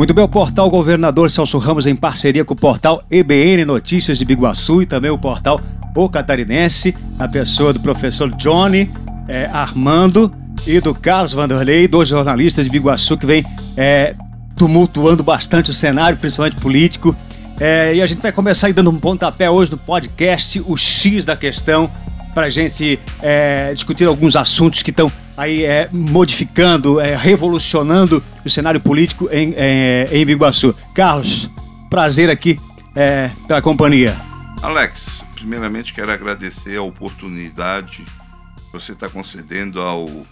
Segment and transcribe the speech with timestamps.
[0.00, 4.24] Muito bem, o portal Governador Celso Ramos, em parceria com o portal EBN Notícias de
[4.24, 5.60] Biguaçu e também o portal
[5.94, 8.90] O Catarinense, na pessoa do professor Johnny
[9.28, 10.32] é, Armando
[10.66, 13.44] e do Carlos Vanderlei, dois jornalistas de Biguaçu que vem
[13.76, 14.14] é,
[14.56, 17.14] tumultuando bastante o cenário, principalmente político.
[17.60, 21.26] É, e a gente vai começar aí dando um pontapé hoje no podcast, o X
[21.26, 21.90] da questão,
[22.32, 28.50] para a gente é, discutir alguns assuntos que estão aí é, modificando, é, revolucionando o
[28.50, 30.74] cenário político em, é, em Biguaçu.
[30.94, 31.48] Carlos,
[31.88, 32.58] prazer aqui
[32.94, 34.14] é, pela companhia.
[34.62, 40.26] Alex, primeiramente quero agradecer a oportunidade que você está concedendo ao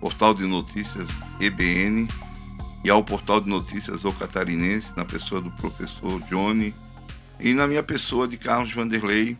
[0.00, 1.06] portal de notícias
[1.38, 2.08] EBN
[2.82, 6.74] e ao portal de notícias O Catarinense, na pessoa do professor Johnny
[7.38, 9.36] e na minha pessoa de Carlos Vanderlei,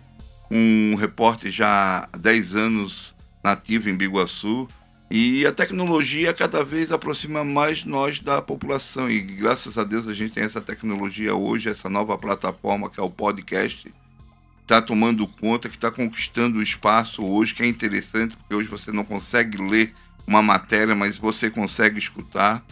[0.48, 3.12] um repórter já há 10 anos
[3.42, 4.68] nativo em Biguaçu.
[5.14, 9.10] E a tecnologia cada vez aproxima mais nós da população.
[9.10, 13.02] E graças a Deus a gente tem essa tecnologia hoje, essa nova plataforma que é
[13.02, 13.92] o podcast,
[14.62, 18.90] está tomando conta, que está conquistando o espaço hoje, que é interessante, porque hoje você
[18.90, 19.94] não consegue ler
[20.26, 22.64] uma matéria, mas você consegue escutar.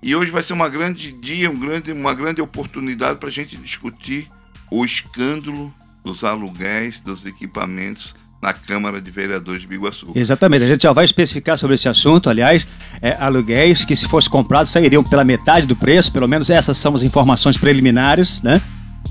[0.00, 3.56] E hoje vai ser uma grande dia, um grande, uma grande oportunidade para a gente
[3.56, 4.30] discutir
[4.70, 10.12] o escândalo dos aluguéis dos equipamentos na Câmara de Vereadores de Biguaçu.
[10.14, 12.68] Exatamente, a gente já vai especificar sobre esse assunto, aliás,
[13.02, 16.94] é, aluguéis que se fosse comprado sairiam pela metade do preço, pelo menos essas são
[16.94, 18.60] as informações preliminares, né?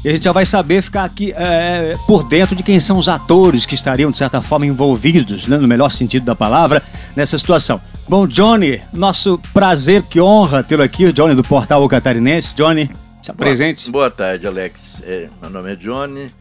[0.06, 3.10] E a gente já vai saber ficar aqui é, por dentro de quem são os
[3.10, 6.84] atores que estariam, de certa forma, envolvidos, né, no melhor sentido da palavra,
[7.16, 7.82] nessa situação.
[8.08, 12.56] Bom, Johnny, nosso prazer, que honra tê-lo aqui, o Johnny do Portal o Catarinense.
[12.56, 12.90] Johnny,
[13.22, 13.92] se apresente.
[13.92, 15.02] Boa, boa tarde, Alex.
[15.04, 16.32] É, meu nome é Johnny,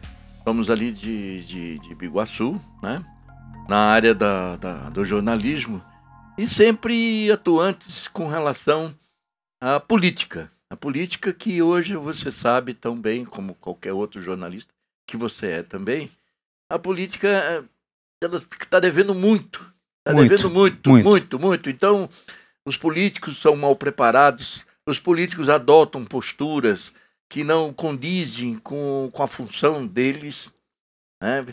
[0.46, 3.04] somos ali de, de, de Biguaçu, né?
[3.68, 5.82] na área da, da, do jornalismo
[6.38, 8.94] e sempre atuantes com relação
[9.60, 10.48] à política.
[10.70, 14.72] A política que hoje você sabe tão bem como qualquer outro jornalista
[15.04, 16.12] que você é também,
[16.70, 17.64] a política eh,
[18.22, 19.60] ela está devendo muito
[20.06, 21.70] Está devendo muito, muito, muito, muito.
[21.70, 22.08] Então,
[22.64, 26.92] os políticos são mal preparados, os políticos adotam posturas
[27.28, 30.52] que não condizem com, com a função deles.
[31.22, 31.46] Né?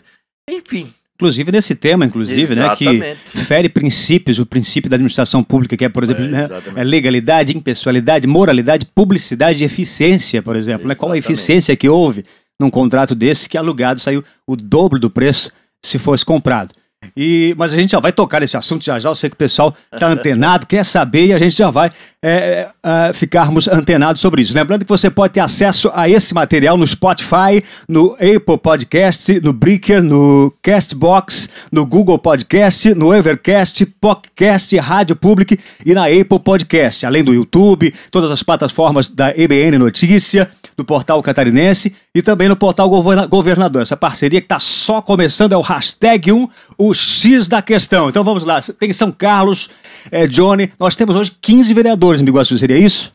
[0.48, 5.84] Enfim, Inclusive nesse tema, inclusive, né, que fere princípios, o princípio da administração pública, que
[5.84, 10.88] é, por exemplo, é, né, é legalidade, impessoalidade, moralidade, publicidade e eficiência, por exemplo.
[10.88, 10.94] Né?
[10.96, 12.24] Qual a eficiência que houve
[12.60, 15.52] num contrato desse que alugado saiu o dobro do preço
[15.84, 16.74] se fosse comprado?
[17.16, 19.08] E, mas a gente já vai tocar nesse assunto já já.
[19.08, 21.90] Eu sei que o pessoal está antenado, quer saber e a gente já vai
[22.22, 24.54] é, é, ficarmos antenados sobre isso.
[24.54, 29.52] Lembrando que você pode ter acesso a esse material no Spotify, no Apple Podcast, no
[29.52, 37.04] Breaker, no Castbox, no Google Podcast, no Evercast, Podcast, Rádio Public e na Apple Podcast,
[37.04, 42.56] além do YouTube, todas as plataformas da EBN Notícia do portal catarinense e também no
[42.56, 42.88] portal
[43.28, 43.82] Governador.
[43.82, 46.48] Essa parceria que está só começando é o hashtag 1,
[46.78, 48.08] o X da questão.
[48.08, 49.68] Então vamos lá, tem São Carlos,
[50.10, 53.12] é, Johnny, nós temos hoje 15 vereadores em Biguaçu, seria isso?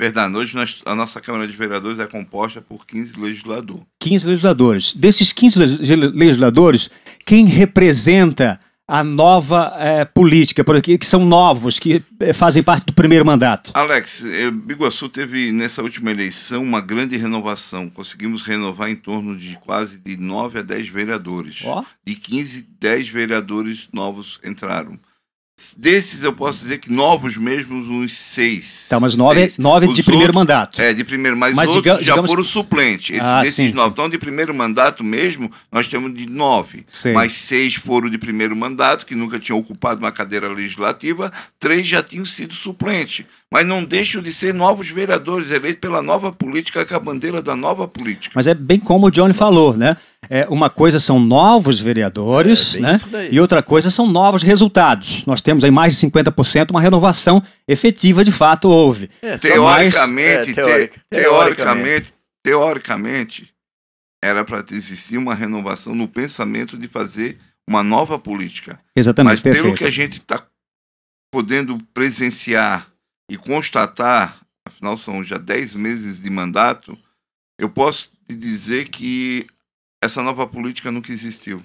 [0.00, 3.82] Verdade, hoje nós, a nossa Câmara de Vereadores é composta por 15 legisladores.
[3.98, 4.94] 15 legisladores.
[4.94, 5.58] Desses 15
[6.14, 6.88] legisladores,
[7.26, 8.58] quem representa
[8.90, 13.70] a nova é, política, porque que são novos, que é, fazem parte do primeiro mandato?
[13.72, 17.88] Alex, eh, Biguaçu teve nessa última eleição uma grande renovação.
[17.88, 21.62] Conseguimos renovar em torno de quase de 9 a 10 vereadores.
[21.64, 21.84] Oh.
[22.04, 24.98] De 15, 10 vereadores novos entraram.
[25.76, 28.86] Desses eu posso dizer que novos mesmo, uns seis.
[28.88, 29.58] Tá, mas nove, seis.
[29.58, 30.80] nove de primeiro outros, mandato.
[30.80, 32.30] É, de primeiro, mas, mas outros diga, já digamos...
[32.30, 33.10] foram suplentes.
[33.10, 33.88] Esse, ah, desses sim, nove.
[33.88, 33.92] Sim.
[33.92, 36.84] Então, de primeiro mandato mesmo, nós temos de nove.
[36.90, 37.12] Sim.
[37.12, 42.02] Mas seis foram de primeiro mandato, que nunca tinham ocupado uma cadeira legislativa, três já
[42.02, 46.94] tinham sido suplentes mas não deixam de ser novos vereadores eleitos pela nova política, com
[46.94, 48.32] a bandeira da nova política.
[48.36, 49.96] Mas é bem como o Johnny falou, né?
[50.28, 53.00] É, uma coisa são novos vereadores, é, né?
[53.32, 55.24] E outra coisa são novos resultados.
[55.26, 59.10] Nós temos aí mais de 50% uma renovação efetiva, de fato, houve.
[59.22, 63.52] É, teoricamente, é, te, teoricamente, teoricamente,
[64.22, 67.38] era para existir uma renovação no pensamento de fazer
[67.68, 68.80] uma nova política.
[68.94, 69.64] Exatamente, Mas perfeito.
[69.64, 70.44] pelo que a gente está
[71.32, 72.88] podendo presenciar
[73.30, 76.98] e constatar, afinal são já 10 meses de mandato,
[77.58, 79.46] eu posso te dizer que
[80.02, 81.58] essa nova política nunca existiu.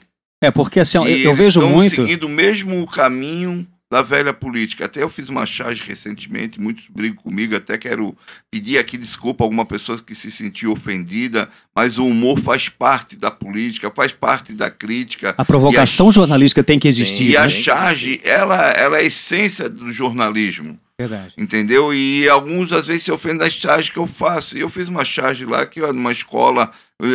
[0.43, 1.95] É, porque assim, eu, eu vejo estão muito.
[1.95, 4.85] seguindo o mesmo caminho da velha política.
[4.85, 8.15] Até eu fiz uma charge recentemente, muitos brigam comigo, até quero
[8.49, 13.15] pedir aqui desculpa a alguma pessoa que se sentiu ofendida, mas o humor faz parte
[13.15, 15.35] da política, faz parte da crítica.
[15.37, 16.11] A provocação a...
[16.11, 17.29] jornalística tem que existir.
[17.29, 17.37] E né?
[17.37, 20.79] a charge, ela, ela é a essência do jornalismo.
[20.99, 21.33] Verdade.
[21.37, 21.93] Entendeu?
[21.93, 24.57] E alguns às vezes se ofendem das charges que eu faço.
[24.57, 26.71] E eu fiz uma charge lá, que numa escola,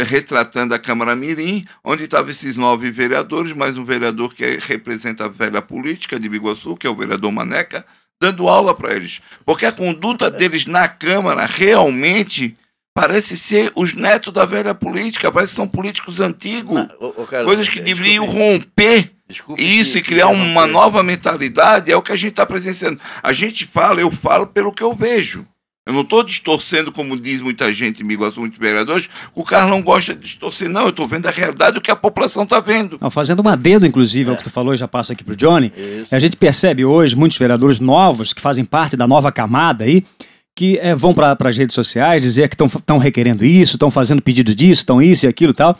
[0.07, 5.29] retratando a Câmara Mirim, onde estavam esses nove vereadores, mais um vereador que representa a
[5.29, 7.87] velha política de Biguaçu, que é o vereador Maneca,
[8.21, 9.23] dando aula para eles.
[9.47, 12.55] Porque a conduta deles na Câmara realmente
[12.95, 16.75] parece ser os netos da velha política, parece que são políticos antigos.
[16.75, 21.97] Não, ô, Carlos, coisas que deveriam romper Desculpe isso e criar uma nova mentalidade é
[21.97, 22.99] o que a gente está presenciando.
[23.23, 25.47] A gente fala, eu falo pelo que eu vejo.
[25.87, 30.15] Eu não estou distorcendo, como diz muita gente, amigos, muitos vereadores, o Carlos não gosta
[30.15, 30.83] de distorcer, não.
[30.83, 32.99] Eu estou vendo a realidade do que a população está vendo.
[33.01, 34.33] Não, fazendo uma dedo, inclusive, é.
[34.33, 35.73] ao que tu falou, já passo aqui para o Johnny.
[35.77, 36.15] Isso.
[36.15, 40.05] A gente percebe hoje muitos vereadores novos que fazem parte da nova camada aí,
[40.61, 44.55] que é, vão para as redes sociais dizer que estão requerendo isso, estão fazendo pedido
[44.55, 45.79] disso, estão isso e aquilo e tal.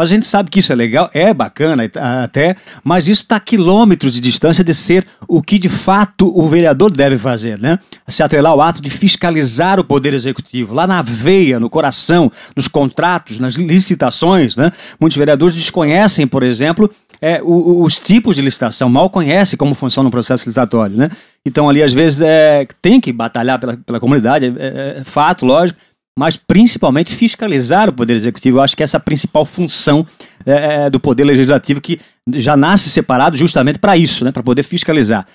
[0.00, 1.82] Mas a gente sabe que isso é legal, é bacana
[2.24, 6.48] até, mas isso está a quilômetros de distância de ser o que de fato o
[6.48, 7.78] vereador deve fazer, né?
[8.08, 12.66] Se atrelar ao ato de fiscalizar o poder executivo, lá na veia, no coração, nos
[12.66, 14.72] contratos, nas licitações, né?
[14.98, 20.10] Muitos vereadores desconhecem, por exemplo, é, os tipos de licitação, mal conhecem como funciona o
[20.10, 21.10] processo licitatório, né?
[21.44, 25.44] Então ali às vezes é, tem que batalhar pela, pela comunidade, é, é, é fato,
[25.44, 25.78] lógico,
[26.20, 28.58] mas principalmente fiscalizar o Poder Executivo.
[28.58, 30.06] Eu acho que essa é a principal função
[30.44, 31.98] é, é do Poder Legislativo, que
[32.34, 35.26] já nasce separado justamente para isso, né, para poder fiscalizar.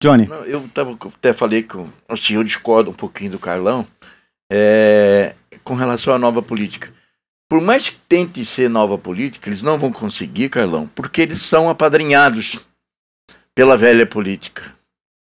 [0.00, 0.28] Johnny?
[0.28, 1.76] Não, eu tava, até falei que
[2.08, 3.84] assim, eu discordo um pouquinho do Carlão
[4.52, 5.34] é,
[5.64, 6.92] com relação à nova política.
[7.48, 11.68] Por mais que tente ser nova política, eles não vão conseguir, Carlão, porque eles são
[11.68, 12.60] apadrinhados
[13.52, 14.72] pela velha política.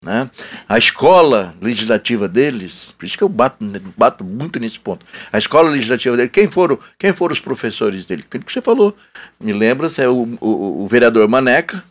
[0.03, 0.31] Né?
[0.67, 3.57] A escola legislativa deles, por isso que eu bato,
[3.97, 5.05] bato muito nesse ponto.
[5.31, 8.23] A escola legislativa deles, quem foram, quem foram os professores dele?
[8.23, 8.95] O que você falou?
[9.39, 11.83] Me lembra, é o, o, o vereador Maneca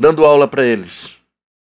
[0.00, 1.10] dando aula para eles.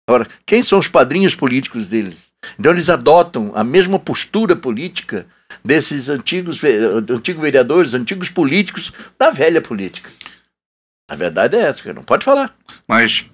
[0.09, 2.33] Agora, quem são os padrinhos políticos deles?
[2.59, 5.27] Então eles adotam a mesma postura política
[5.65, 6.61] desses antigos,
[7.09, 10.11] antigos vereadores, antigos políticos da velha política.
[11.09, 12.57] A verdade é essa, não pode falar.
[12.89, 13.27] Mas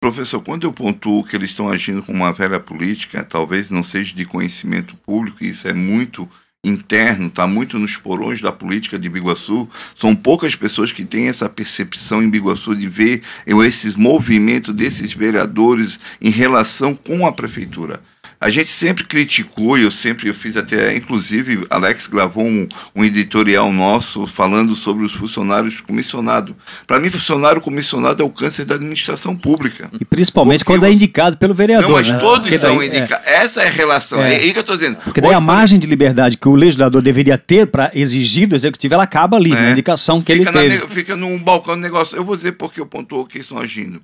[0.00, 4.14] Professor, quando eu pontuo que eles estão agindo com uma velha política, talvez não seja
[4.14, 6.28] de conhecimento público, isso é muito
[6.64, 9.68] interno, está muito nos porões da política de Biguaçu.
[9.96, 15.98] São poucas pessoas que têm essa percepção em Biguaçu de ver esses movimentos desses vereadores
[16.20, 18.00] em relação com a prefeitura.
[18.40, 23.04] A gente sempre criticou, e eu sempre eu fiz até, inclusive, Alex gravou um, um
[23.04, 26.54] editorial nosso falando sobre os funcionários comissionados.
[26.86, 29.90] Para mim, funcionário comissionado é o câncer da administração pública.
[30.00, 30.92] E principalmente Porque quando é você...
[30.92, 31.88] é indicado pelo vereador.
[31.88, 32.18] Não, mas né?
[32.18, 33.26] todos Porque são indicados.
[33.26, 33.34] É...
[33.38, 34.22] Essa é a relação.
[34.22, 34.98] É, é aí que eu estou dizendo.
[34.98, 38.54] Porque daí Hoje, a margem de liberdade que o legislador deveria ter para exigir do
[38.54, 39.54] executivo, ela acaba ali, é.
[39.54, 40.84] na indicação que fica ele teve.
[40.84, 42.16] Na, fica num balcão de negócio.
[42.16, 44.00] Eu vou dizer porque eu pontuou que estão agindo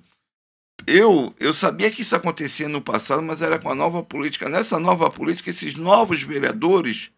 [0.87, 4.49] eu, eu sabia que isso acontecia no passado, mas era com a nova política.
[4.49, 7.11] Nessa nova política, esses novos vereadores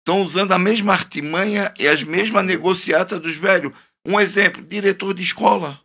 [0.00, 3.72] estão usando a mesma artimanha e as mesmas negociatas dos velhos.
[4.06, 5.80] Um exemplo, diretor de escola.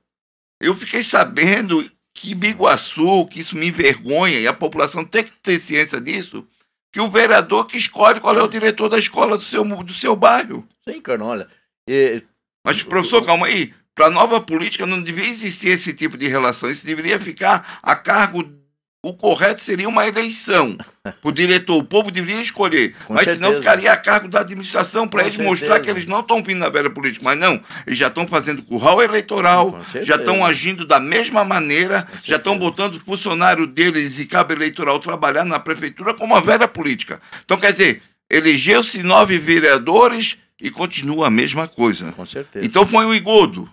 [0.62, 5.58] Eu fiquei sabendo que Biguaçu, que isso me envergonha, e a população tem que ter
[5.58, 6.46] ciência disso,
[6.92, 10.16] que o vereador que escolhe qual é o diretor da escola do seu, do seu
[10.16, 10.68] bairro.
[10.88, 11.48] Sim, Carnola.
[11.88, 12.22] E...
[12.66, 13.74] Mas, professor, calma aí.
[14.00, 16.72] Para a nova política não devia existir esse tipo de relação.
[16.72, 18.50] Isso deveria ficar a cargo.
[19.04, 20.78] O correto seria uma eleição
[21.22, 21.76] o diretor.
[21.76, 22.96] O povo deveria escolher.
[23.06, 23.46] Com mas certeza.
[23.46, 25.50] senão ficaria a cargo da administração para eles certeza.
[25.50, 27.26] mostrar que eles não estão vindo na velha política.
[27.26, 32.38] Mas não, eles já estão fazendo curral eleitoral, já estão agindo da mesma maneira, já
[32.38, 37.20] estão botando o funcionário deles e cabo eleitoral trabalhar na prefeitura como a velha política.
[37.44, 42.14] Então, quer dizer, elegeu-se nove vereadores e continua a mesma coisa.
[42.14, 42.66] Com certeza.
[42.66, 43.70] Então põe o Igodo.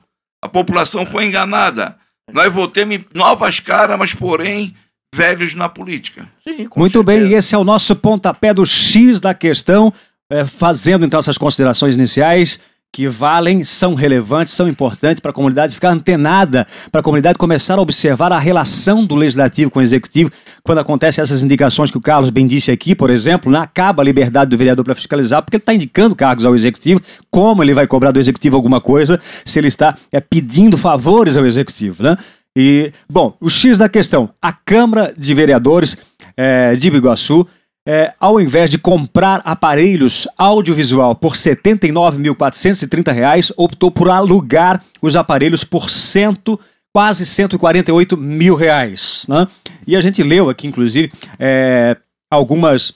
[0.46, 1.96] A população foi enganada.
[2.32, 4.76] Nós voltemos novas caras, mas porém
[5.12, 6.28] velhos na política.
[6.46, 7.02] Sim, Muito certeza.
[7.02, 9.92] bem, esse é o nosso pontapé do X da questão,
[10.30, 12.60] é, fazendo então essas considerações iniciais
[12.92, 17.78] que valem, são relevantes, são importantes para a comunidade ficar antenada, para a comunidade começar
[17.78, 20.30] a observar a relação do legislativo com o executivo,
[20.62, 24.04] quando acontecem essas indicações que o Carlos bem disse aqui, por exemplo, né, acaba a
[24.04, 27.00] liberdade do vereador para fiscalizar, porque ele está indicando cargos ao executivo,
[27.30, 31.44] como ele vai cobrar do executivo alguma coisa, se ele está é, pedindo favores ao
[31.44, 32.16] executivo, né?
[32.58, 35.98] E, bom, o X da questão, a Câmara de Vereadores
[36.34, 37.46] é, de Biguaçu
[37.86, 45.62] é, ao invés de comprar aparelhos audiovisual por R$ 79.430, optou por alugar os aparelhos
[45.62, 46.58] por cento,
[46.92, 49.24] quase 148 mil reais.
[49.28, 49.46] Né?
[49.86, 51.96] E a gente leu aqui, inclusive, é,
[52.28, 52.92] algumas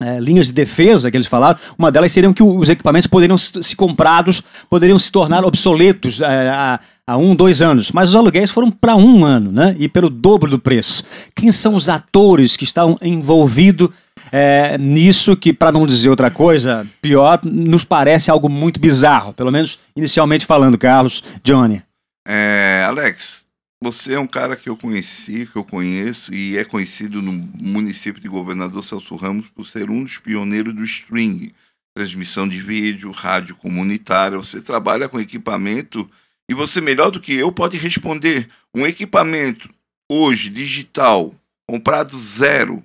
[0.00, 3.76] é, linhas de defesa que eles falaram, uma delas seriam que os equipamentos poderiam se
[3.76, 7.92] comprados, poderiam se tornar obsoletos é, há, há, um, dois anos.
[7.92, 9.76] Mas os aluguéis foram para um ano, né?
[9.78, 11.04] E pelo dobro do preço.
[11.34, 13.90] Quem são os atores que estão envolvidos
[14.32, 19.50] é, nisso que, para não dizer outra coisa, pior, nos parece algo muito bizarro, pelo
[19.50, 21.82] menos inicialmente falando, Carlos, Johnny.
[22.26, 23.44] É, Alex,
[23.82, 28.20] você é um cara que eu conheci, que eu conheço e é conhecido no município
[28.20, 31.54] de Governador Celso Ramos por ser um dos pioneiros do string,
[31.96, 34.36] transmissão de vídeo, rádio comunitária.
[34.36, 36.08] Você trabalha com equipamento
[36.50, 39.70] e você melhor do que eu pode responder um equipamento
[40.10, 41.34] hoje digital
[41.66, 42.84] comprado zero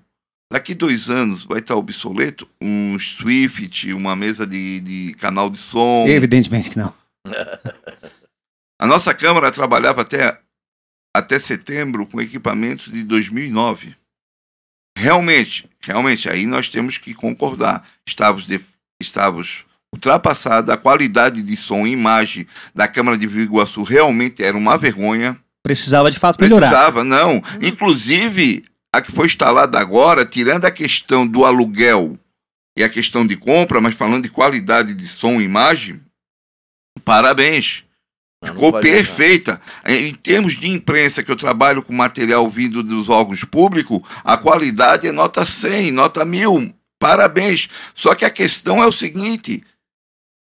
[0.52, 6.06] daqui dois anos vai estar obsoleto um Swift, uma mesa de, de canal de som.
[6.08, 6.94] Evidentemente que não.
[8.78, 10.38] A nossa câmara trabalhava até
[11.16, 13.96] até setembro com equipamentos de 2009.
[14.98, 17.88] Realmente, realmente, aí nós temos que concordar.
[18.06, 18.60] Estávamos, de,
[19.02, 24.78] estávamos ultrapassados, a qualidade de som e imagem da Câmara de Viguaçu realmente era uma
[24.78, 25.38] vergonha.
[25.64, 26.70] Precisava de fato melhorar.
[26.70, 27.42] Precisava, não.
[27.62, 32.18] Inclusive, a que foi instalada agora, tirando a questão do aluguel
[32.78, 36.02] e a questão de compra, mas falando de qualidade de som e imagem,
[37.04, 37.84] parabéns.
[38.44, 39.60] Ficou perfeita.
[39.86, 45.08] Em termos de imprensa, que eu trabalho com material vindo dos órgãos públicos, a qualidade
[45.08, 46.74] é nota 100, nota 1000.
[47.00, 47.68] Parabéns.
[47.94, 49.64] Só que a questão é o seguinte: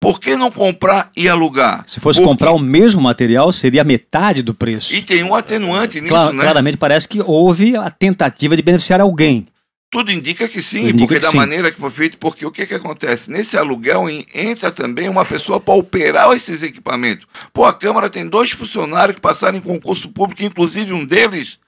[0.06, 1.82] por que não comprar e alugar?
[1.84, 2.30] Se fosse Porque...
[2.30, 4.94] comprar o mesmo material, seria metade do preço.
[4.94, 6.42] E tem um atenuante nisso, né?
[6.44, 9.48] Claramente parece que houve a tentativa de beneficiar alguém.
[9.90, 11.36] Tudo indica que sim, indica porque que da sim.
[11.36, 13.32] maneira que foi feito, porque o que, que acontece?
[13.32, 17.26] Nesse aluguel entra também uma pessoa para operar esses equipamentos.
[17.52, 21.58] Pô, a Câmara tem dois funcionários que passaram em concurso público, inclusive um deles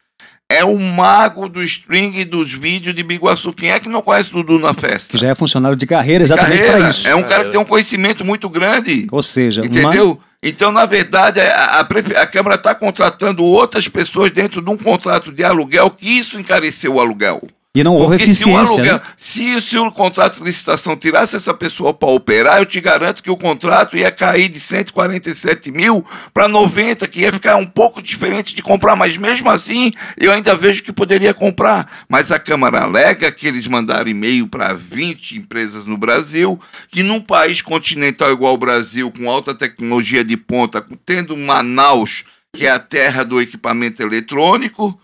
[0.50, 3.52] é o mago do string dos vídeos de Biguaçu.
[3.52, 5.10] Quem é que não conhece Dudu na festa?
[5.10, 7.06] Que já é funcionário de carreira exatamente para isso.
[7.06, 9.06] É um cara que tem um conhecimento muito grande.
[9.12, 10.12] Ou seja, entendeu?
[10.12, 10.28] Uma...
[10.42, 15.32] Então, na verdade, a, a, a Câmara está contratando outras pessoas dentro de um contrato
[15.32, 17.42] de aluguel, que isso encareceu o aluguel.
[17.74, 18.64] E não houve Porque eficiência.
[18.66, 19.02] Se o, aluguel, né?
[19.16, 23.30] se, se o contrato de licitação tirasse essa pessoa para operar, eu te garanto que
[23.30, 28.54] o contrato ia cair de 147 mil para 90, que ia ficar um pouco diferente
[28.54, 28.96] de comprar.
[28.96, 32.04] Mas mesmo assim, eu ainda vejo que poderia comprar.
[32.08, 36.58] Mas a Câmara alega que eles mandaram e-mail para 20 empresas no Brasil,
[36.90, 42.66] que num país continental igual ao Brasil, com alta tecnologia de ponta, tendo Manaus, que
[42.66, 44.98] é a terra do equipamento eletrônico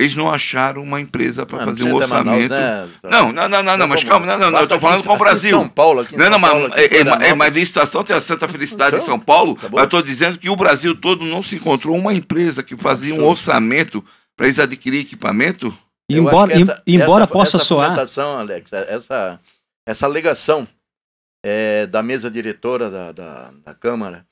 [0.00, 2.48] eles não acharam uma empresa para fazer um orçamento.
[2.48, 2.88] Manaus, né?
[3.02, 5.18] Não, não, não, não, não, mas calma, não, não, não, eu estou falando com o
[5.18, 5.50] Brasil.
[5.50, 8.96] São Paulo, aqui não, não, mas, é, é, é, mas licitação tem a Santa Felicidade
[8.96, 11.94] em São Paulo, tá mas eu estou dizendo que o Brasil todo não se encontrou
[11.98, 14.02] uma empresa que fazia um orçamento
[14.34, 15.76] para eles adquirir equipamento.
[16.08, 17.98] E embora, essa, embora essa, possa essa soar.
[18.38, 19.38] Alex, essa,
[19.86, 20.66] essa alegação
[21.44, 24.24] é, da mesa diretora da, da, da Câmara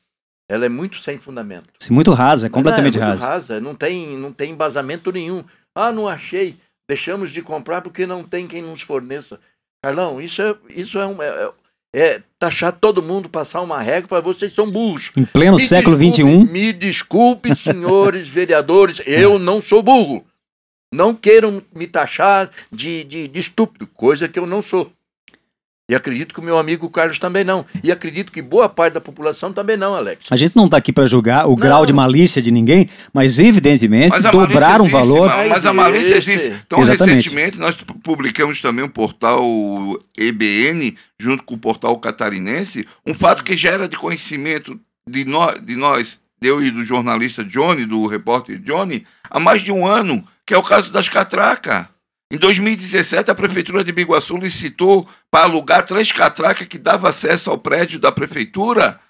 [0.49, 1.69] ela é muito sem fundamento.
[1.78, 3.33] Sim, muito rasa, é completamente não, é muito rasa.
[3.33, 3.61] rasa.
[3.61, 5.45] Não tem, não tem embasamento nenhum.
[5.75, 6.57] Ah, não achei.
[6.88, 9.38] Deixamos de comprar porque não tem quem nos forneça.
[9.85, 11.50] Carlão, isso é, isso é, um, é,
[11.95, 15.12] é taxar todo mundo, passar uma regra e falar, vocês são burros.
[15.17, 16.25] Em pleno me século XXI.
[16.25, 20.25] Me desculpe, senhores vereadores, eu não sou burro.
[20.93, 24.90] Não queiram me taxar de, de, de estúpido, coisa que eu não sou.
[25.90, 27.64] E acredito que o meu amigo Carlos também não.
[27.83, 30.26] E acredito que boa parte da população também não, Alex.
[30.30, 31.57] A gente não está aqui para julgar o não.
[31.57, 35.28] grau de malícia de ninguém, mas evidentemente mas dobrar um valor.
[35.28, 36.52] Mas, mas a malícia existe.
[36.66, 37.16] Então, Exatamente.
[37.16, 39.42] recentemente, nós publicamos também um portal
[40.14, 44.78] EBN, junto com o portal catarinense, um fato que já era de conhecimento
[45.09, 49.73] de, no, de nós, eu e do jornalista Johnny, do repórter Johnny, há mais de
[49.73, 51.87] um ano, que é o caso das catracas.
[52.30, 57.56] Em 2017, a Prefeitura de Biguaçu licitou para alugar três catracas que davam acesso ao
[57.56, 59.00] prédio da Prefeitura.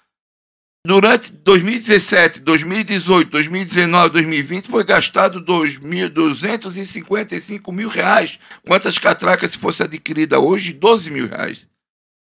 [0.87, 8.39] Durante 2017, 2018, 2019, 2020, foi gastado 255 mil reais.
[8.65, 10.71] Quantas catracas, se fosse adquirida hoje?
[10.71, 11.67] 12 mil reais.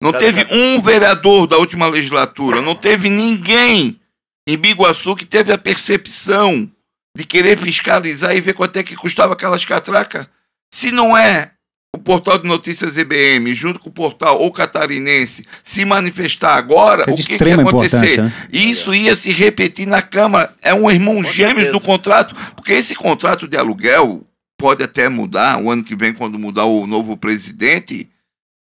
[0.03, 4.01] Não teve um vereador da última legislatura, não teve ninguém
[4.49, 6.69] em Biguaçu que teve a percepção
[7.17, 10.27] de querer fiscalizar e ver quanto é que custava aquelas catracas.
[10.73, 11.51] Se não é
[11.95, 17.13] o portal de notícias EBM, junto com o portal O Catarinense, se manifestar agora, é
[17.13, 18.23] o que, que ia acontecer?
[18.23, 18.33] Né?
[18.53, 20.55] Isso ia se repetir na Câmara.
[20.63, 24.25] É um irmão gêmeos do contrato, porque esse contrato de aluguel
[24.57, 28.09] pode até mudar o ano que vem, quando mudar o novo presidente,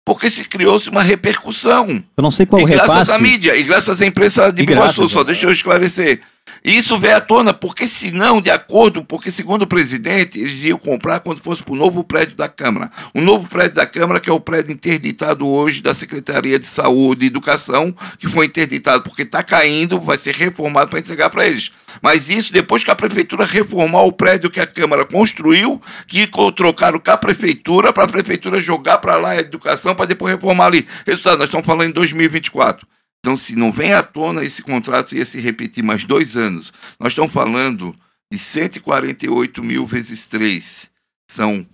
[0.06, 2.02] porque se criou-se uma repercussão.
[2.16, 2.90] Eu não sei qual e repasse.
[2.90, 6.20] Graças à mídia e graças à imprensa de Iguaçu, só deixa eu esclarecer
[6.64, 11.20] Isso veio à tona, porque senão, de acordo, porque segundo o presidente, eles iam comprar
[11.20, 12.90] quando fosse para o novo prédio da Câmara.
[13.14, 17.24] O novo prédio da Câmara, que é o prédio interditado hoje da Secretaria de Saúde
[17.24, 21.70] e Educação, que foi interditado porque está caindo, vai ser reformado para entregar para eles.
[22.02, 27.00] Mas isso depois que a Prefeitura reformar o prédio que a Câmara construiu, que trocaram
[27.00, 30.86] com a Prefeitura, para a Prefeitura jogar para lá a educação, para depois reformar ali.
[31.06, 32.86] Resultado, nós estamos falando em 2024.
[33.20, 37.12] Então, se não vem à tona esse contrato ia se repetir mais dois anos, nós
[37.12, 37.94] estamos falando
[38.32, 40.88] de 148 mil vezes 3.
[41.30, 41.66] São,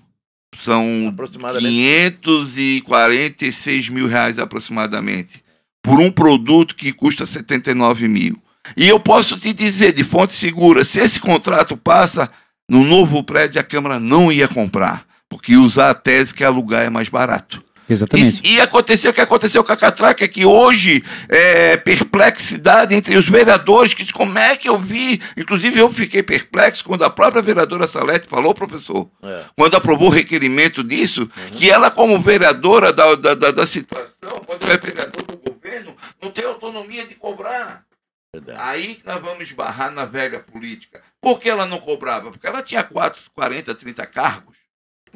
[0.56, 1.14] são
[1.58, 5.44] 546 mil reais aproximadamente.
[5.82, 8.42] Por um produto que custa 79 mil.
[8.76, 12.28] E eu posso te dizer, de fonte segura, se esse contrato passa,
[12.68, 15.06] no novo prédio a Câmara não ia comprar.
[15.28, 17.62] Porque usar a tese que alugar é mais barato.
[17.88, 18.40] Exatamente.
[18.44, 23.28] E, e, aconteceu o que aconteceu com a Catraca, que hoje é perplexidade entre os
[23.28, 27.86] vereadores, que como é que eu vi, inclusive eu fiquei perplexo quando a própria vereadora
[27.86, 29.44] Salete falou, professor, é.
[29.56, 31.50] quando aprovou o requerimento disso, uhum.
[31.56, 36.30] que ela como vereadora da, da, da, da situação, quando é vereador do governo, não
[36.30, 37.84] tem autonomia de cobrar.
[38.32, 38.58] Verdade.
[38.60, 41.02] Aí que nós vamos esbarrar na velha política.
[41.20, 42.30] Por que ela não cobrava?
[42.30, 44.65] Porque ela tinha 4, 40, 30 cargos.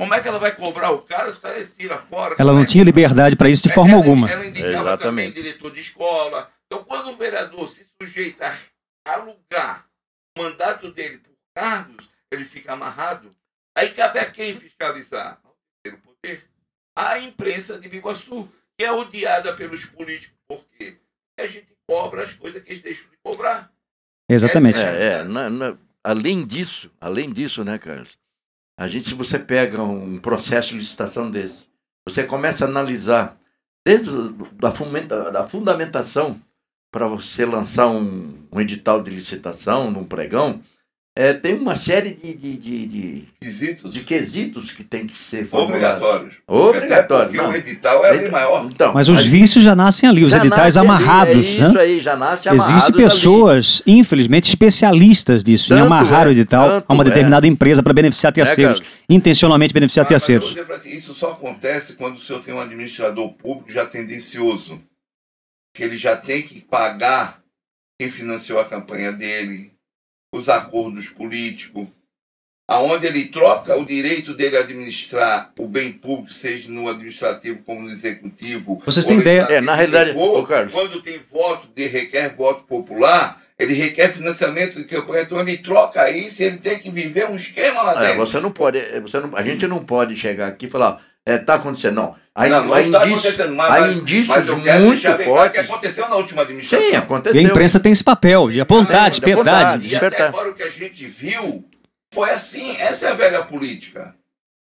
[0.01, 2.35] Como é que ela vai cobrar o cara se o cara tira fora?
[2.39, 4.31] Ela não é tinha liberdade para isso de forma ela, alguma.
[4.31, 5.03] Ela indicava Exatamente.
[5.03, 6.51] também diretor de escola.
[6.65, 8.47] Então, quando o vereador se sujeita
[9.07, 9.87] a alugar
[10.35, 13.37] o mandato dele por cargos, ele fica amarrado.
[13.77, 15.39] Aí cabe a quem fiscalizar?
[15.87, 16.47] O poder.
[16.97, 20.35] A imprensa de Biguaçu, que é odiada pelos políticos.
[20.49, 20.97] Por quê?
[20.97, 23.71] Porque a gente cobra as coisas que eles deixam de cobrar.
[24.31, 24.79] Exatamente.
[24.79, 28.19] É, é na, na, além disso, além disso, né, Carlos?
[28.81, 31.67] A gente, se você pega um processo de licitação desse,
[32.03, 33.39] você começa a analisar
[33.87, 34.71] desde a,
[35.29, 36.41] da fundamentação
[36.91, 40.63] para você lançar um, um, edital de licitação, num pregão,
[41.17, 43.93] é, tem uma série de, de, de, de, quesitos.
[43.93, 46.37] de quesitos que tem que ser obrigatórios.
[46.47, 47.37] Obrigatórios.
[47.37, 48.65] Porque o edital é bem maior.
[48.67, 51.33] Então, mas os vícios já nascem ali, os editais amarrados.
[51.33, 51.81] Ali, é isso né?
[51.81, 52.73] aí, já nasce amarrado.
[52.73, 53.99] Existem pessoas, ali.
[53.99, 57.51] infelizmente, especialistas disso, tanto em amarrar é, o edital a uma determinada é.
[57.51, 58.81] empresa para beneficiar terceiros.
[58.81, 60.55] É, intencionalmente beneficiar mas, terceiros.
[60.69, 64.81] Mas isso só acontece quando o senhor tem um administrador público já tendencioso.
[65.75, 67.41] Que ele já tem que pagar
[68.01, 69.70] quem financiou a campanha dele,
[70.33, 71.87] os acordos políticos,
[72.69, 77.91] aonde ele troca o direito dele administrar o bem público, seja no administrativo como no
[77.91, 78.81] executivo.
[78.85, 79.43] Vocês têm ideia?
[79.51, 84.85] É, na realidade, for, quando tem voto, de requer voto popular, ele requer financiamento de
[84.85, 88.23] campanha, então ele troca isso e ele tem que viver um esquema lá é, dentro.
[88.23, 91.39] É, você não pode, você não, a gente não pode chegar aqui e falar, é,
[91.39, 92.17] tá acontecendo, não.
[92.35, 95.53] Há, não, não há está indícios, acontecendo, mas, há indícios mas eu quero muito fortes.
[95.53, 96.89] que aconteceu na última administração.
[96.89, 97.41] Sim, aconteceu.
[97.41, 99.79] E a imprensa tem esse papel de apontar, de despertar.
[99.79, 100.21] De despertar.
[100.21, 101.65] E até agora o que a gente viu
[102.13, 104.15] foi assim, essa é a velha política.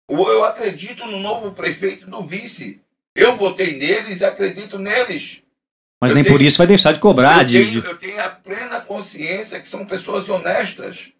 [0.08, 2.80] Eu acredito no novo prefeito do vice.
[3.16, 5.40] Eu votei neles e acredito neles.
[6.00, 7.38] Mas eu nem tenho, por isso vai deixar de cobrar.
[7.38, 7.64] Eu, de...
[7.64, 11.10] Tenho, eu tenho a plena consciência que são pessoas honestas.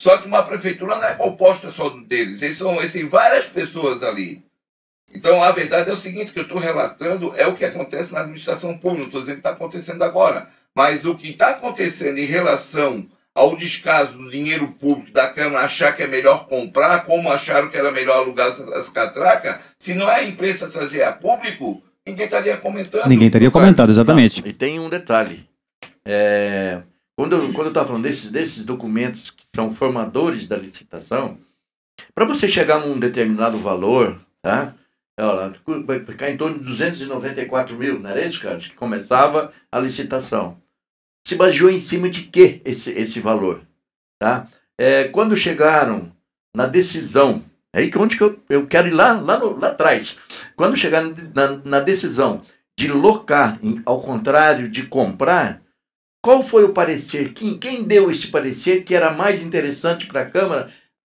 [0.00, 2.40] Só que uma prefeitura não é composta só deles.
[2.40, 4.42] Eles são eles têm várias pessoas ali.
[5.12, 8.20] Então, a verdade é o seguinte, que eu estou relatando é o que acontece na
[8.20, 10.48] administração pública, não estou dizendo que está acontecendo agora.
[10.74, 15.94] Mas o que está acontecendo em relação ao descaso do dinheiro público da Câmara achar
[15.94, 20.10] que é melhor comprar, como acharam que era melhor alugar as, as catracas, se não
[20.10, 23.08] é a imprensa trazer a público, ninguém estaria comentando.
[23.08, 24.42] Ninguém teria comentado, exatamente.
[24.46, 25.48] E tem um detalhe.
[26.04, 26.82] É,
[27.16, 31.38] quando eu estava quando falando desses, desses documentos que são formadores da licitação,
[32.14, 34.74] para você chegar num determinado valor, tá?
[35.86, 38.68] Vai ficar em torno de 294 mil, não era isso, Carlos?
[38.68, 40.60] Que começava a licitação.
[41.26, 43.62] Se baseou em cima de que esse, esse valor?
[44.18, 44.48] Tá?
[44.78, 46.10] É, quando chegaram
[46.54, 49.68] na decisão, é aí que onde que eu, eu quero ir lá, lá, no, lá
[49.68, 50.16] atrás.
[50.56, 52.42] Quando chegaram na, na decisão
[52.78, 55.62] de locar, em, ao contrário de comprar,
[56.22, 57.32] qual foi o parecer?
[57.32, 60.70] Quem, quem deu esse parecer que era mais interessante para a Câmara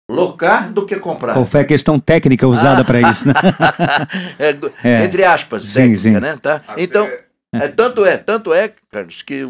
[0.10, 1.34] locar do que comprar.
[1.34, 2.86] Qual foi a questão técnica usada ah.
[2.86, 3.28] para isso?
[3.28, 3.34] Né?
[4.40, 5.04] é, é.
[5.06, 6.20] Entre aspas, sim, técnica, sim.
[6.20, 6.38] né?
[6.42, 6.64] Tá?
[6.78, 7.10] Então,
[7.54, 9.46] é, tanto é, tanto é, Carlos, que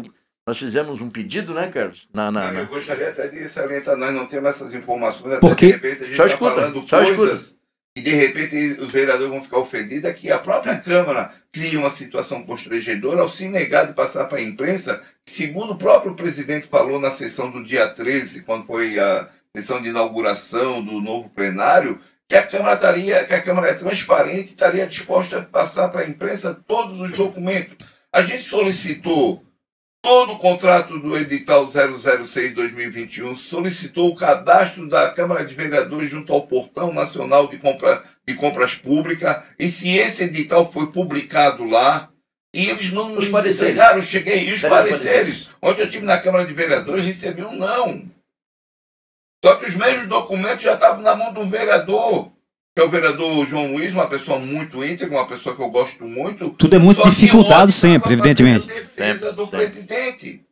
[0.46, 2.08] nós fizemos um pedido, né, Carlos?
[2.12, 2.60] Na, na, na...
[2.60, 5.66] Eu gostaria até de salientar, nós não temos essas informações, Porque...
[5.66, 7.58] de repente a gente está falando só coisas escuta.
[7.96, 11.90] e de repente os vereadores vão ficar ofendidos, é que a própria Câmara cria uma
[11.90, 16.98] situação constrangedora ao se negar de passar para a imprensa, segundo o próprio presidente falou
[17.00, 22.36] na sessão do dia 13, quando foi a sessão de inauguração do novo plenário, que
[22.36, 26.54] a Câmara estaria, que a Câmara é transparente, estaria disposta a passar para a imprensa
[26.66, 27.76] todos os documentos.
[28.12, 29.42] A gente solicitou
[30.02, 36.46] todo o contrato do edital 006-2021 solicitou o cadastro da Câmara de Vereadores junto ao
[36.46, 42.10] Portão Nacional de, Compra, de Compras Públicas, e se esse edital foi publicado lá,
[42.54, 46.46] e eles não nos entregaram, cheguei, e os pareceres, pareceres, onde eu tive na Câmara
[46.46, 48.08] de Vereadores, recebi um não.
[49.44, 52.32] Só que os mesmos documentos já estavam na mão de um vereador
[52.78, 56.04] que é o vereador João Luiz, uma pessoa muito íntegra, uma pessoa que eu gosto
[56.04, 56.50] muito.
[56.50, 58.68] Tudo é muito dificultado sempre, evidentemente.
[58.68, 59.58] defesa sempre, do sempre.
[59.58, 60.46] presidente.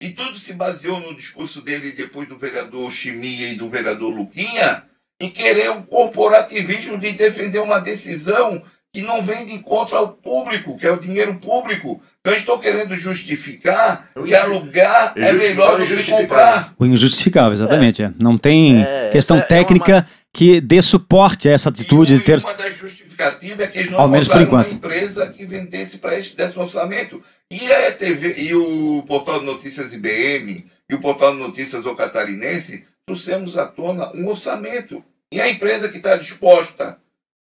[0.00, 4.84] E tudo se baseou no discurso dele depois do vereador Chimia e do vereador Luquinha,
[5.20, 8.62] em querer um corporativismo de defender uma decisão
[8.96, 12.00] que não vem de encontro ao público, que é o dinheiro público.
[12.24, 16.72] Eu estou querendo justificar que alugar é melhor do que comprar.
[16.78, 18.02] O injustificável, exatamente.
[18.02, 18.10] É.
[18.18, 20.06] Não tem é, questão técnica é uma...
[20.32, 22.38] que dê suporte a essa atitude e de ter.
[22.38, 24.68] Uma das justificativas é que eles não Ao menos por enquanto.
[24.68, 27.22] uma empresa que vendesse para este décimo orçamento.
[27.50, 31.94] E a ETV e o Portal de Notícias IBM e o Portal de Notícias O
[31.94, 35.04] Catarinense trouxemos à tona um orçamento.
[35.30, 36.96] E a empresa que está disposta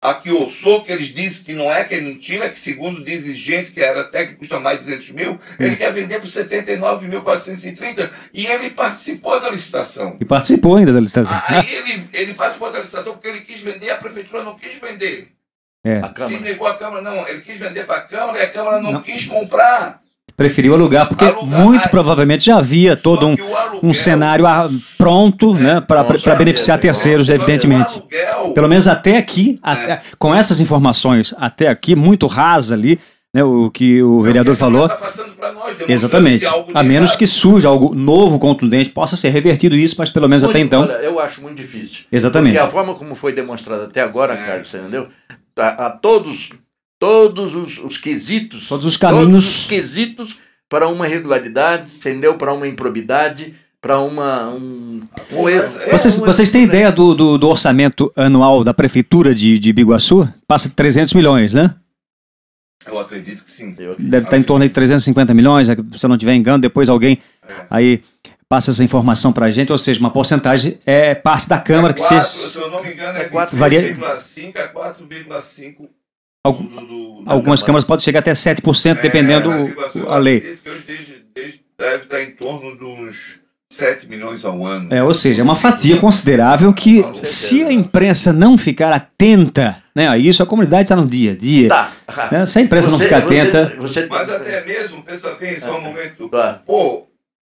[0.01, 3.35] a que ouçou, que eles dizem que não é, que é mentira, que segundo dizem
[3.35, 8.11] gente que era até que custa mais de 200 mil, ele quer vender por 79.430
[8.33, 10.17] e ele participou da licitação.
[10.21, 11.41] E participou ainda da licitação.
[11.49, 15.33] Aí ele, ele participou da licitação porque ele quis vender, a prefeitura não quis vender.
[15.85, 16.01] É.
[16.27, 18.93] Se negou a Câmara, não, ele quis vender para a Câmara e a Câmara não,
[18.93, 19.03] não.
[19.03, 20.01] quis comprar
[20.39, 23.37] preferiu alugar, porque alugar, muito provavelmente já havia todo um,
[23.83, 24.45] um cenário
[24.97, 28.01] pronto né, para beneficiar terceiros, evidentemente.
[28.55, 29.69] Pelo menos até aqui, é.
[29.69, 33.01] até, com essas informações até aqui, muito rasa ali,
[33.35, 34.89] né, o que o vereador falou.
[34.89, 36.47] Tá nós, Exatamente.
[36.73, 40.55] A menos que surja algo novo, contundente, possa ser revertido isso, mas pelo menos muito,
[40.55, 40.83] até então.
[40.83, 42.05] Olha, eu acho muito difícil.
[42.13, 42.55] Exatamente.
[42.55, 44.37] Porque a forma como foi demonstrado até agora, é.
[44.37, 45.09] Carlos, você entendeu?
[45.57, 46.51] A, a todos
[46.99, 52.35] todos os, os quesitos, todos os caminhos, todos os quesitos para uma irregularidade, entendeu?
[52.37, 55.69] Para uma improbidade, para uma um, um erro.
[55.91, 60.29] Vocês, um vocês têm ideia do, do, do, orçamento anual da prefeitura de, de Biguaçu?
[60.47, 61.75] Passa de 300 milhões, né?
[62.87, 63.77] Eu acredito que sim.
[63.99, 67.55] Deve estar em torno de 350 milhões, se eu não tiver engano, depois alguém é.
[67.71, 68.03] aí
[68.49, 71.95] passa essa informação para a gente, ou seja, uma porcentagem é parte da Câmara é
[71.95, 72.23] que seja...
[72.23, 75.89] Se eu não me engano, é 4,5 a 4,5
[76.49, 79.75] Algum, do, do, algumas câmaras podem chegar até 7%, dependendo é,
[80.09, 80.59] a, a lei.
[81.79, 84.93] Deve estar em torno dos 7 milhões ao ano.
[84.93, 90.09] É, ou seja, é uma fatia considerável que, se a imprensa não ficar atenta né,
[90.09, 91.69] a isso, a comunidade está no dia a dia.
[91.69, 91.93] Tá.
[92.33, 93.73] Né, se a imprensa você, não ficar atenta.
[93.77, 94.07] Você, você...
[94.07, 96.29] Mas até mesmo, pensa bem, só um momento.
[96.29, 96.63] Tá.
[96.67, 97.07] Pô,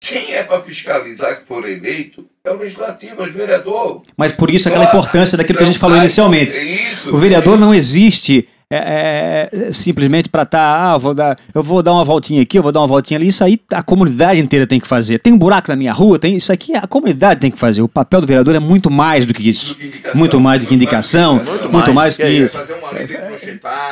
[0.01, 4.01] quem é para fiscalizar que for eleito é o legislativo, é o vereador.
[4.17, 6.57] Mas por isso aquela importância daquilo que a gente falou inicialmente.
[6.57, 11.11] É o vereador é não existe é, é, é, simplesmente para estar, tá, ah, vou
[11.11, 13.59] dar, eu vou dar uma voltinha aqui, eu vou dar uma voltinha ali, isso aí
[13.73, 15.17] a comunidade inteira tem que fazer.
[15.17, 17.81] Tem um buraco na minha rua, tem isso aqui a comunidade tem que fazer.
[17.81, 20.67] O papel do vereador é muito mais do que isso, do que muito mais do
[20.67, 22.47] que indicação, muito, muito mais, que,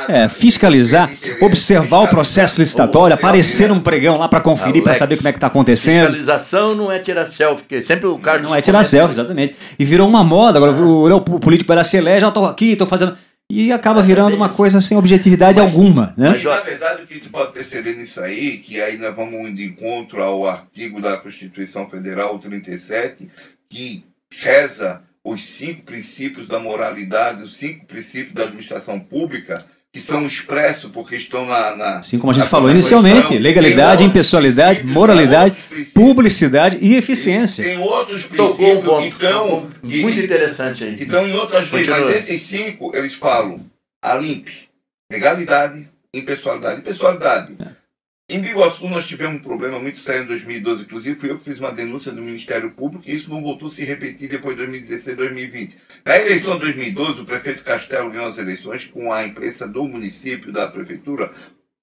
[0.09, 1.09] é, fiscalizar,
[1.41, 5.37] observar o processo licitatório, aparecer um pregão lá para conferir, para saber como é que
[5.37, 6.05] está acontecendo.
[6.05, 9.55] Fiscalização não é tirar selfie, porque sempre o Carlos não é tirar selfie, exatamente.
[9.79, 12.75] E virou uma moda agora o, o político vai lá se elege, eu tô aqui,
[12.75, 13.17] tô fazendo
[13.49, 16.13] e acaba virando uma coisa sem objetividade mas, alguma.
[16.17, 16.31] Né?
[16.31, 19.65] Mas, na verdade, o que tu pode perceber nisso aí, que aí nós vamos de
[19.65, 23.29] encontro ao artigo da Constituição Federal 37,
[23.69, 29.65] que reza os cinco princípios da moralidade, os cinco princípios da administração pública,
[29.97, 31.75] que são expressos porque estão na.
[31.75, 35.57] na assim como a gente falou inicialmente: legalidade, impessoalidade, moralidade,
[35.93, 37.65] publicidade e eficiência.
[37.65, 39.69] Tem outros princípios um que estão.
[39.81, 40.95] Muito interessante aí.
[40.95, 43.59] Que estão em outras leis, mas esses cinco, eles falam
[44.03, 44.47] a LIMP,
[45.11, 46.81] legalidade, impessoalidade.
[46.81, 47.55] Impessoalidade.
[47.59, 47.76] É.
[48.29, 51.59] Em Biguaçu nós tivemos um problema muito sério em 2012, inclusive fui eu que fiz
[51.59, 55.15] uma denúncia do Ministério Público e isso não voltou a se repetir depois de 2016
[55.15, 55.77] 2020.
[56.05, 60.51] Na eleição de 2012, o prefeito Castelo ganhou as eleições com a imprensa do município,
[60.51, 61.31] da prefeitura,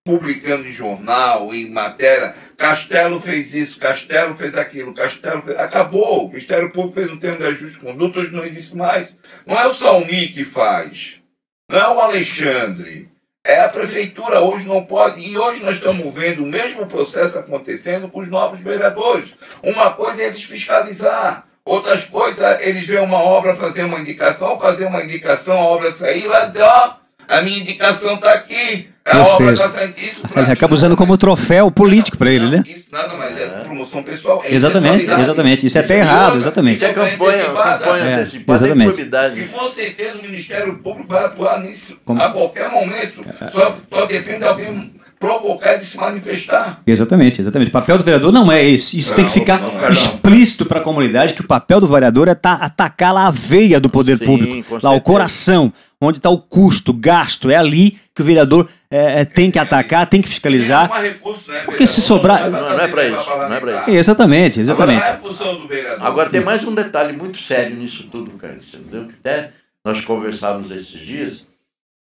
[0.05, 2.35] publicando em jornal, em matéria.
[2.59, 5.57] Castelo fez isso, Castelo fez aquilo, Castelo fez...
[5.57, 6.27] Acabou.
[6.27, 9.17] O Ministério Público fez um termo de ajuste de conduta, hoje não existe mais.
[9.47, 11.23] Não é o Salmi que faz.
[11.71, 13.14] Não é o Alexandre.
[13.47, 18.09] É a prefeitura hoje não pode, e hoje nós estamos vendo o mesmo processo acontecendo
[18.09, 19.35] com os novos vereadores.
[19.63, 24.87] Uma coisa é eles fiscalizar, outras coisas, eles veem uma obra fazer uma indicação, fazer
[24.87, 26.95] uma indicação, a obra sair lá dizer, ó,
[27.29, 29.95] a minha indicação está aqui, a Ou obra está saindo.
[29.99, 32.63] Isso ele acaba usando como troféu político para ele, né?
[32.67, 34.43] Isso nada mais é promoção pessoal.
[34.45, 35.67] É exatamente, exatamente.
[35.67, 36.77] Isso é até errado, exatamente.
[36.77, 39.03] Isso é campanha, campanha é, antecipada exatamente.
[39.03, 42.23] E com certeza o Ministério Público vai atuar nisso como?
[42.23, 43.25] a qualquer momento.
[43.41, 43.51] É.
[43.51, 46.83] Só, só depende de alguém provocar de se manifestar.
[46.87, 47.69] Exatamente, exatamente.
[47.69, 48.99] O papel do vereador não é esse.
[48.99, 52.29] Isso não, tem que ficar não, explícito para a comunidade que o papel do vereador
[52.29, 56.31] é tá, atacar lá a veia do poder Sim, público, lá o coração, onde está
[56.31, 57.51] o custo, o gasto.
[57.51, 60.91] É ali que o vereador é, é, tem que atacar, tem que fiscalizar.
[60.97, 62.51] É recurso, né, porque se sobrar.
[62.51, 63.29] Não, não, é para isso.
[63.29, 63.91] Não é para isso.
[63.91, 65.03] Exatamente, exatamente.
[65.03, 66.07] Agora, é a função do vereador.
[66.07, 68.59] Agora tem mais um detalhe muito sério nisso tudo, cara.
[68.75, 69.09] Entendeu?
[69.21, 69.51] Até
[69.85, 71.47] nós conversávamos esses dias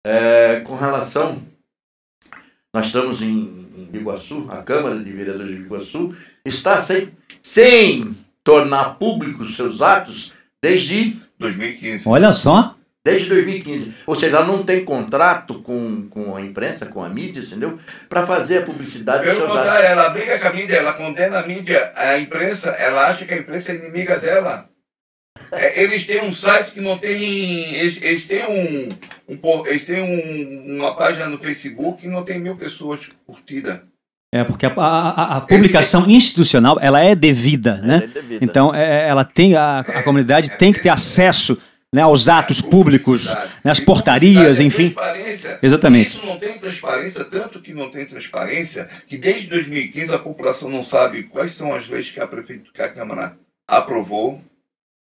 [0.04, 1.40] é, com relação
[2.74, 7.10] nós estamos em, em Biguaçu, a Câmara de Vereadores de Biguaçu está sem,
[7.42, 12.08] sem tornar públicos seus atos desde 2015.
[12.08, 12.74] Olha só.
[13.04, 13.94] Desde 2015.
[14.06, 17.76] Ou seja, ela não tem contrato com, com a imprensa, com a mídia, entendeu?
[18.08, 21.92] Para fazer a publicidade Pelo contrário, ela briga com a mídia, ela condena a mídia,
[21.96, 24.68] a imprensa, ela acha que a imprensa é inimiga dela.
[25.50, 27.74] É, eles têm um site que não tem.
[27.74, 28.88] Eles, eles têm, um,
[29.28, 33.80] um eles têm um, uma página no Facebook que não tem mil pessoas curtidas.
[34.34, 38.02] É, porque a, a, a publicação institucional ela é devida, né?
[38.04, 38.44] É devida.
[38.44, 41.60] Então, é, ela tem, a, a comunidade é, tem que ter acesso
[41.94, 44.94] né, aos atos públicos, né, às portarias, enfim.
[45.62, 46.16] Exatamente.
[46.16, 50.82] Isso não tem transparência, tanto que não tem transparência, que desde 2015 a população não
[50.82, 53.36] sabe quais são as leis que a prefeitura, que a Câmara
[53.68, 54.42] aprovou,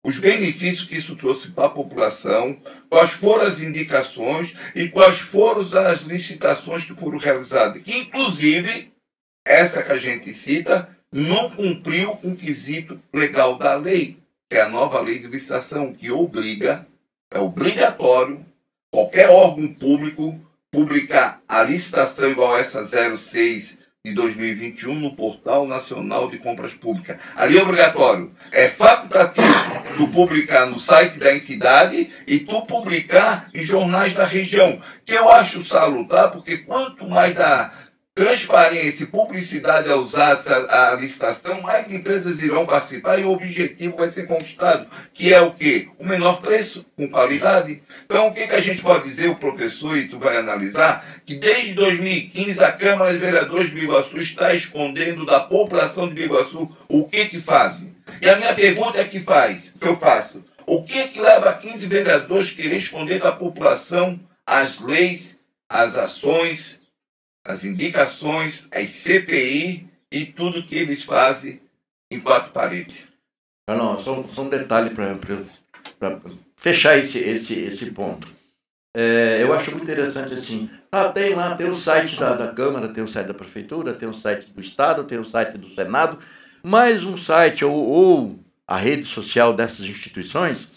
[0.05, 2.57] os benefícios que isso trouxe para a população,
[2.88, 7.83] quais foram as indicações e quais foram as licitações que foram realizadas.
[7.83, 8.92] Que, inclusive,
[9.46, 14.17] essa que a gente cita, não cumpriu o quesito legal da lei,
[14.50, 16.87] é a nova lei de licitação, que obriga,
[17.30, 18.44] é obrigatório,
[18.90, 26.30] qualquer órgão público publicar a licitação igual a essa 06 de 2021 no Portal Nacional
[26.30, 27.18] de Compras Públicas.
[27.37, 28.32] Ali é obrigatório.
[28.50, 29.46] É facultativo
[29.96, 34.80] tu publicar no site da entidade e tu publicar em jornais da região.
[35.04, 37.72] Que eu acho salutar, porque quanto mais dá
[38.18, 43.96] transparência e publicidade aos atos, a, a, licitação, mais empresas irão participar e o objetivo
[43.96, 45.87] vai ser conquistado, que é o quê?
[46.00, 47.81] O menor preço, com qualidade.
[48.07, 51.37] Então, o que, que a gente pode dizer, o professor, e tu vai analisar, que
[51.37, 57.09] desde 2015 a Câmara de Vereadores de Biguaçu está escondendo da população de Biguaçu o
[57.09, 57.94] que que fazem.
[58.20, 61.87] E a minha pergunta é que faz, que eu faço, o que que leva 15
[61.87, 66.81] vereadores a querer esconder da população as leis, as ações,
[67.48, 71.61] as indicações, as CPI e tudo que eles fazem
[72.11, 72.98] em quatro paredes.
[73.66, 75.18] Não, não só, só um detalhe para
[76.56, 78.28] fechar esse, esse, esse ponto.
[78.94, 80.68] É, eu acho muito interessante assim.
[80.92, 84.08] Ah, tem lá, tem o site da, da Câmara, tem o site da Prefeitura, tem
[84.08, 86.18] o site do Estado, tem o site do Senado,
[86.62, 90.70] mais um site ou, ou a rede social dessas instituições,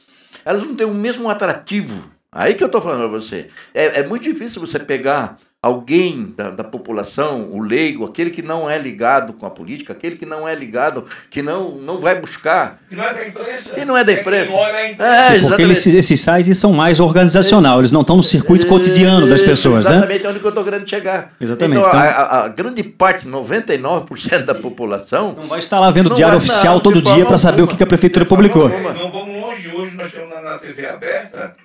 [0.45, 2.10] elas não têm o mesmo atrativo.
[2.31, 3.49] Aí que eu estou falando para você.
[3.73, 8.67] É, é muito difícil você pegar alguém da, da, população, o leigo, aquele que não
[8.67, 12.80] é ligado com a política, aquele que não é ligado, que não, não vai buscar.
[12.89, 13.76] Que não é da imprensa.
[13.76, 14.52] Que não é da imprensa.
[14.52, 18.65] É, é Sim, porque eles, esses sites são mais organizacional, eles não estão no circuito
[18.65, 20.15] cotidiano das pessoas, exatamente, né?
[20.15, 21.34] Exatamente, é onde eu estou querendo chegar.
[21.39, 21.80] Exatamente.
[21.80, 22.00] Então, então...
[22.00, 25.36] A, a, grande parte, 99% da população...
[25.36, 27.82] Não vai estar lá vendo o diário oficial não, todo dia para saber o que
[27.84, 28.67] a prefeitura publicou.
[28.67, 31.56] Não vamos longe, hoje nós estamos na TV aberta,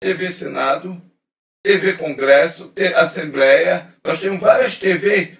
[0.00, 1.09] TV Senado,
[1.62, 5.38] TV Congresso, Assembleia, nós temos várias TV.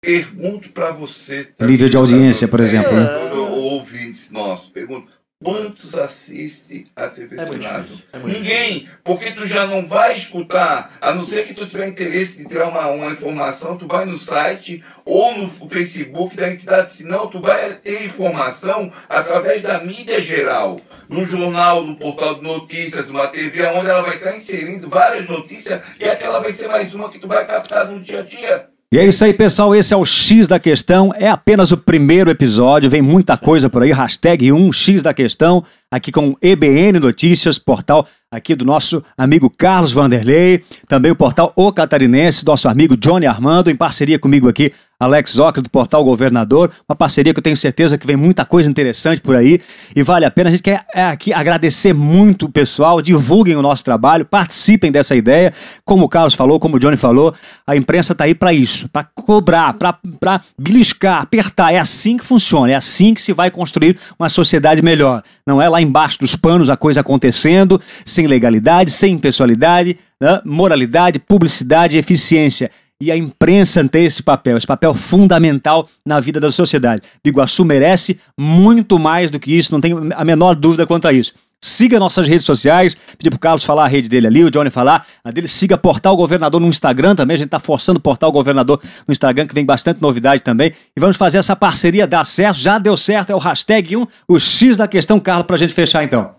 [0.00, 1.44] Pergunto para você.
[1.44, 2.92] Tá Nível de audiência, por exemplo.
[2.92, 3.32] Né?
[3.32, 5.17] Ouvintes nossos, pergunto.
[5.40, 8.02] Quantos assiste a TV é Senado?
[8.12, 12.38] É Ninguém, porque tu já não vai escutar, a não ser que tu tiver interesse
[12.38, 17.28] de tirar uma, uma informação, tu vai no site ou no Facebook da entidade, senão
[17.28, 23.28] tu vai ter informação através da mídia geral, no jornal, no portal de notícias, numa
[23.28, 27.20] TV, onde ela vai estar inserindo várias notícias e aquela vai ser mais uma que
[27.20, 28.68] tu vai captar no dia a dia.
[28.90, 29.74] E é isso aí, pessoal.
[29.74, 31.12] Esse é o X da Questão.
[31.14, 32.88] É apenas o primeiro episódio.
[32.88, 33.92] Vem muita coisa por aí.
[33.92, 35.62] Hashtag 1X da Questão.
[35.90, 40.62] Aqui com EBN Notícias, portal aqui do nosso amigo Carlos Vanderlei.
[40.86, 45.62] Também o portal O Catarinense, nosso amigo Johnny Armando, em parceria comigo aqui, Alex Ocre,
[45.62, 46.72] do portal Governador.
[46.88, 49.60] Uma parceria que eu tenho certeza que vem muita coisa interessante por aí.
[49.94, 50.48] E vale a pena.
[50.48, 53.00] A gente quer é, aqui agradecer muito o pessoal.
[53.00, 55.52] Divulguem o nosso trabalho, participem dessa ideia.
[55.84, 57.32] Como o Carlos falou, como o Johnny falou,
[57.64, 61.72] a imprensa está aí para isso, para cobrar, para beliscar, apertar.
[61.72, 65.22] É assim que funciona, é assim que se vai construir uma sociedade melhor.
[65.46, 67.80] Não é lá embaixo dos panos a coisa acontecendo,
[68.18, 70.40] sem legalidade, sem impessoalidade, né?
[70.44, 72.68] moralidade, publicidade e eficiência.
[73.00, 77.02] E a imprensa tem esse papel, esse papel fundamental na vida da sociedade.
[77.22, 81.32] Biguaçu merece muito mais do que isso, não tenho a menor dúvida quanto a isso.
[81.60, 82.96] Siga nossas redes sociais.
[83.16, 85.46] Pedir pro Carlos falar a rede dele ali, o Johnny falar a dele.
[85.46, 87.34] Siga Portal Governador no Instagram também.
[87.34, 90.72] A gente tá forçando o Portal Governador no Instagram, que vem bastante novidade também.
[90.96, 92.58] E vamos fazer essa parceria dar certo.
[92.58, 96.02] Já deu certo, é o hashtag 1, o X da questão, Carlos, pra gente fechar
[96.02, 96.37] então.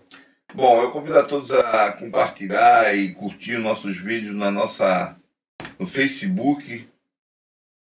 [0.54, 5.16] Bom, eu convido a todos a compartilhar e curtir nossos vídeos na nossa,
[5.78, 6.88] no Facebook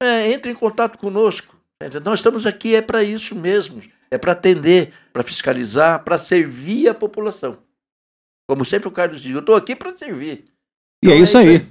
[0.00, 1.56] é, entre em contato conosco.
[2.04, 6.94] Nós estamos aqui é para isso mesmo, é para atender, para fiscalizar, para servir a
[6.94, 7.58] população.
[8.48, 10.44] Como sempre o Carlos diz, eu estou aqui para servir.
[11.04, 11.66] E é então, é isso aí.